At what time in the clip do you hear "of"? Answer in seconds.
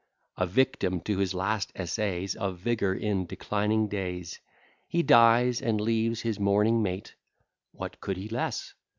2.33-2.57